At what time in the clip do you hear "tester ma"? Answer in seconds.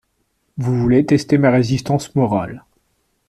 1.05-1.51